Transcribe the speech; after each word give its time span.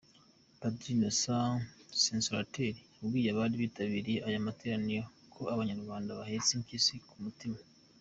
Padiri 0.59 0.91
Innocent 0.95 1.63
Consolateur 2.13 2.73
yabwiye 2.97 3.27
abari 3.31 3.55
bitabiriye 3.63 4.19
aya 4.27 4.45
materaniro, 4.47 5.03
ko 5.33 5.41
Abanyarwanda 5.53 6.17
bahetse 6.19 6.49
impyisi 6.53 6.93
ku 7.09 7.17
mutima. 7.25 7.59